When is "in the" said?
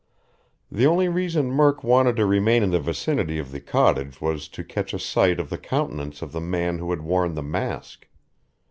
2.63-2.79